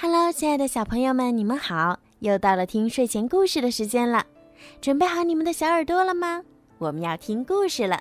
[0.00, 1.98] Hello，亲爱的小朋友们，你们好！
[2.20, 4.24] 又到了听睡前故事的时间了，
[4.80, 6.40] 准备好你们的小耳朵了吗？
[6.78, 8.00] 我们要听故事了。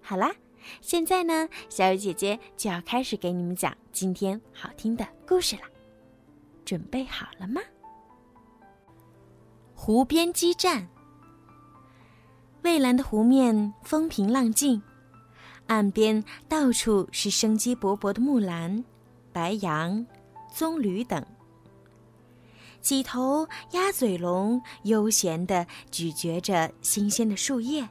[0.00, 0.32] 好啦，
[0.80, 5.62] 现在呢，小雨姐姐就要开始给你们讲今天好听的故事了。
[6.64, 7.60] 准备好了吗？
[9.74, 10.88] 湖边激战。
[12.62, 14.80] 蔚蓝的湖面风平浪静，
[15.66, 18.82] 岸边到处是生机勃勃的木兰、
[19.34, 20.06] 白杨。
[20.52, 21.24] 棕榈等，
[22.80, 27.88] 几头鸭嘴龙悠闲地咀嚼着新鲜的树叶。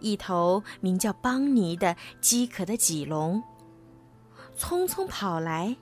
[0.00, 3.42] 一头名叫邦尼的饥渴的棘龙，
[4.56, 5.76] 匆匆跑来，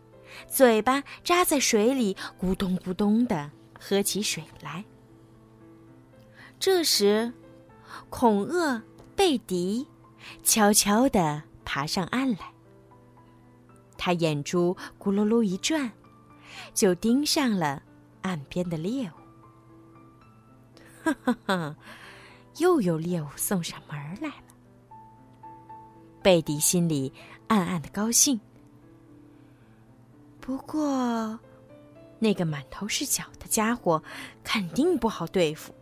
[0.49, 4.85] 嘴巴扎在水里，咕咚咕咚地喝起水来。
[6.59, 7.33] 这时，
[8.11, 8.83] 恐鳄
[9.15, 9.87] 贝迪
[10.43, 12.53] 悄悄地爬上岸来。
[13.99, 15.93] 他眼珠咕噜噜一转，
[16.73, 17.83] 就盯上了
[18.23, 19.13] 岸边的猎物。
[21.03, 21.77] 哈哈哈，
[22.59, 24.35] 又有猎物送上门来了。
[26.23, 27.13] 贝迪心里
[27.49, 28.41] 暗暗的高兴。
[30.41, 31.39] 不过，
[32.21, 34.03] 那个满头是角的家伙
[34.45, 35.75] 肯定不好对付。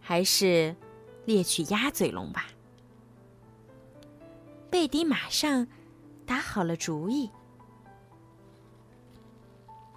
[0.00, 0.76] 还是
[1.24, 2.46] 猎取鸭嘴龙吧。
[4.70, 5.66] 贝迪马上。
[6.26, 7.30] 打好了主意，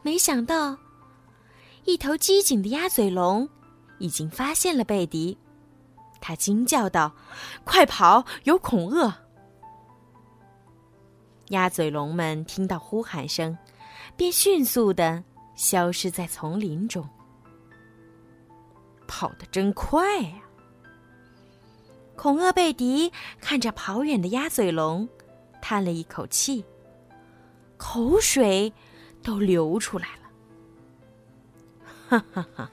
[0.02, 0.78] 没想到
[1.86, 3.47] 一头机警的鸭嘴龙
[3.97, 5.38] 已经发现了贝迪，
[6.20, 7.16] 他惊叫道
[7.64, 8.25] ：“快跑！
[8.44, 9.14] 有恐鳄！”
[11.50, 13.58] 鸭嘴龙们听到呼喊声，
[14.17, 15.23] 便迅速的
[15.55, 17.08] 消失在丛林中。
[19.08, 20.42] 跑得真快呀！
[22.17, 25.08] 恐鳄贝迪看着跑远的鸭嘴龙。
[25.61, 26.66] 叹了一口气，
[27.77, 28.72] 口水
[29.22, 30.23] 都流出来了。
[32.09, 32.72] 哈哈哈！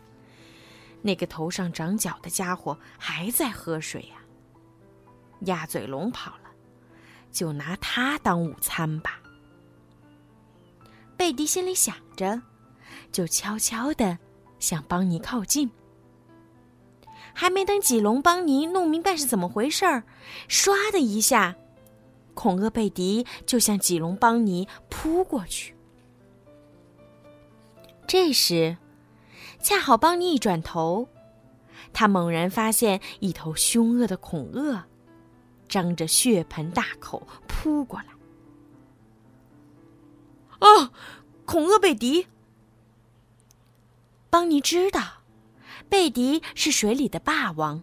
[1.02, 4.16] 那个头上长角的家伙还在喝水呀。
[5.40, 6.50] 鸭嘴龙跑了，
[7.30, 9.20] 就拿它当午餐吧。
[11.16, 12.40] 贝迪心里想着，
[13.10, 14.18] 就悄悄的
[14.58, 15.70] 向邦尼靠近。
[17.34, 20.04] 还没等几龙邦尼弄明白是怎么回事儿，
[20.48, 21.56] 唰的一下。
[22.34, 25.74] 恐鳄贝迪就向棘龙邦尼扑过去。
[28.06, 28.76] 这时，
[29.60, 31.08] 恰好邦尼一转头，
[31.92, 34.82] 他猛然发现一头凶恶的恐鳄，
[35.68, 38.06] 张着血盆大口扑过来。
[40.58, 40.92] 啊！
[41.46, 42.26] 恐鳄贝迪！
[44.30, 45.22] 邦尼知道，
[45.88, 47.82] 贝迪是水里的霸王，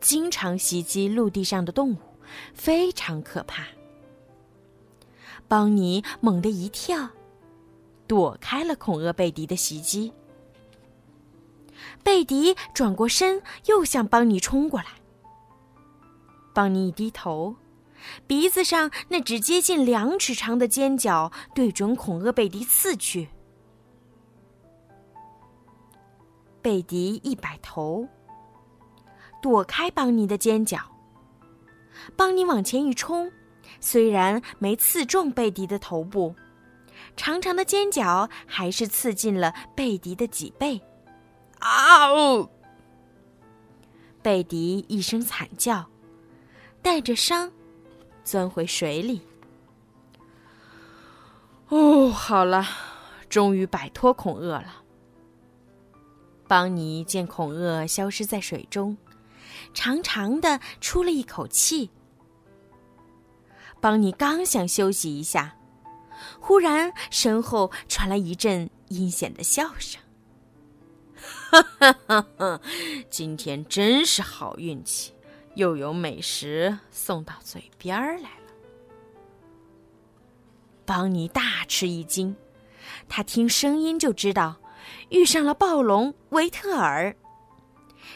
[0.00, 1.98] 经常袭击陆地上的动物。
[2.54, 3.64] 非常可怕。
[5.48, 7.10] 邦尼猛地一跳，
[8.06, 10.12] 躲开了恐鳄贝迪的袭击。
[12.02, 14.86] 贝迪转过身，又向邦尼冲过来。
[16.54, 17.56] 邦尼一低头，
[18.26, 23.28] 鼻子上那只接近两尺长的尖角对准恐鳄贝迪刺去。
[26.60, 28.06] 贝迪一摆头，
[29.40, 30.91] 躲开邦尼的尖角。
[32.16, 33.30] 邦尼往前一冲，
[33.80, 36.34] 虽然没刺中贝迪的头部，
[37.16, 40.80] 长长的尖角还是刺进了贝迪的脊背。
[41.58, 42.48] 啊哦！
[44.20, 45.84] 贝迪一声惨叫，
[46.80, 47.50] 带着伤
[48.24, 49.20] 钻回水里。
[51.68, 52.66] 哦，好了，
[53.28, 54.82] 终于摆脱恐鳄了。
[56.46, 58.96] 邦尼见恐鳄消失在水中。
[59.74, 61.90] 长长的出了一口气。
[63.80, 65.56] 邦尼刚想休息一下，
[66.40, 70.00] 忽然身后传来一阵阴险的笑声
[71.50, 72.60] ：“哈哈哈哈！
[73.10, 75.12] 今天真是好运气，
[75.56, 78.52] 又有美食送到嘴边儿来了。”
[80.86, 82.36] 邦尼大吃一惊，
[83.08, 84.56] 他听声音就知道
[85.08, 87.16] 遇上了暴龙维特尔。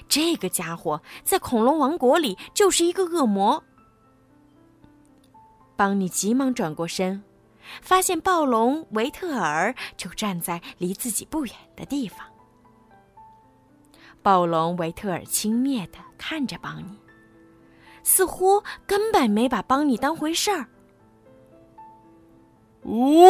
[0.09, 3.62] 这个家伙在恐龙王国里就是一个恶魔。
[5.77, 7.23] 邦尼急忙转过身，
[7.83, 12.19] 发现暴龙维特尔就站在离自己不远的地方。
[14.23, 16.99] 暴龙维特尔轻蔑的看着邦尼，
[18.03, 20.67] 似乎根本没把邦尼当回事儿。
[22.85, 23.27] 呜！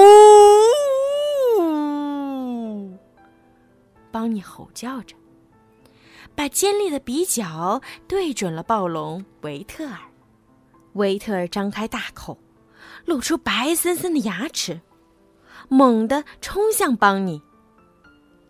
[4.13, 5.17] 邦尼吼叫着。
[6.35, 9.99] 把尖利的鼻角对准了暴龙维特尔，
[10.95, 12.39] 维特尔张开大口，
[13.05, 14.81] 露出白森森的牙齿。
[15.69, 17.43] 猛地冲向邦尼。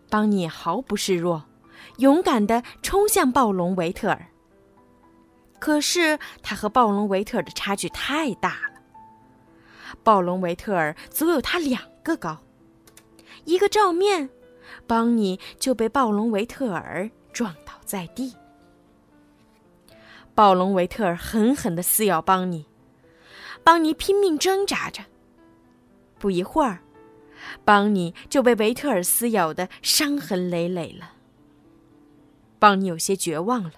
[0.09, 1.43] 邦尼毫不示弱，
[1.97, 4.27] 勇敢地冲向暴龙维特尔。
[5.59, 8.81] 可是他和暴龙维特尔的差距太大了。
[10.03, 12.37] 暴龙维特尔足有他两个高，
[13.45, 14.29] 一个照面，
[14.85, 17.55] 邦尼就被暴龙维特尔撞
[17.87, 18.35] 在地。
[20.35, 22.67] 暴龙维特尔狠狠的撕咬邦尼，
[23.63, 25.03] 邦尼拼命挣扎着。
[26.19, 26.79] 不一会儿，
[27.65, 31.13] 邦尼就被维特尔撕咬的伤痕累累了。
[32.59, 33.73] 邦尼有些绝望了，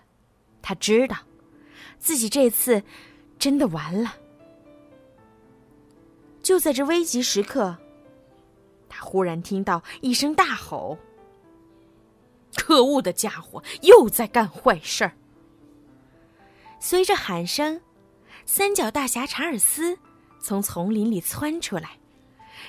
[0.62, 1.16] 他知道。
[1.98, 2.82] 自己这次
[3.38, 4.16] 真的完了。
[6.42, 7.78] 就在这危急时刻，
[8.88, 10.98] 他忽然听到一声大吼
[12.70, 15.14] ：“可恶的家伙又在干坏事儿！”
[16.80, 17.82] 随着喊声，
[18.46, 19.98] 三角大侠查尔斯
[20.40, 21.98] 从丛林里窜出来，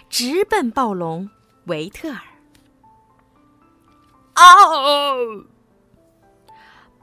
[0.09, 1.29] 直奔暴龙
[1.67, 2.21] 维特尔。
[4.33, 4.43] 啊！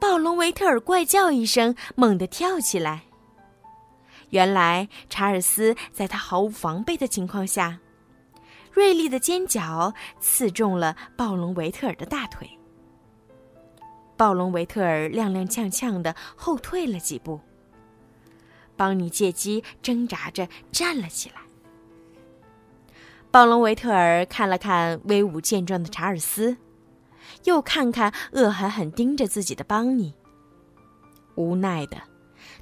[0.00, 3.04] 暴龙维特尔怪叫一声，猛地跳起来。
[4.30, 7.78] 原来查尔斯在他毫无防备的情况下，
[8.72, 12.57] 锐利的尖角刺中了暴龙维特尔的大腿。
[14.18, 17.40] 暴龙维特尔踉踉跄跄的后退了几步。
[18.76, 21.36] 邦尼借机挣扎着站了起来。
[23.30, 26.58] 暴龙维特尔看了看威武健壮的查尔斯。
[27.44, 30.14] 又看看恶狠狠盯着自己的邦尼，
[31.34, 31.98] 无奈的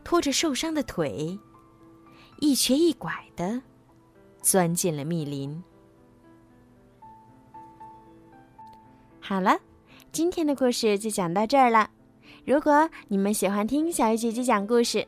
[0.03, 1.39] 拖着受伤的腿，
[2.41, 3.63] 一瘸一拐的
[4.43, 5.63] 钻进了密林。
[9.21, 9.57] 好了，
[10.17, 11.91] 今天的故事就讲到这儿了。
[12.47, 15.07] 如果你们喜欢听小鱼姐姐讲故事，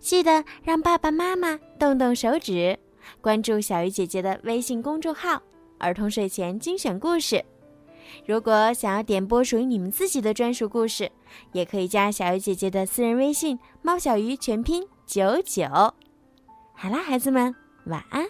[0.00, 2.76] 记得让爸爸妈妈动动手指，
[3.20, 5.40] 关注小鱼姐姐的微信公众号
[5.78, 7.40] “儿童睡前精选故事”。
[8.26, 11.08] 如果想要点播属于你们自己的专属故事，
[11.52, 15.68] 也可以加小鱼姐姐的私人微信“猫小鱼”全拼九九。
[16.74, 18.26] 好啦，孩子们，晚安。